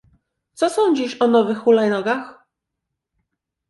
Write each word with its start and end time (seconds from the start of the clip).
Co 0.53 0.69
sądzisz 0.69 1.17
o 1.21 1.27
nowych 1.27 1.57
hulajnogach? 1.57 2.43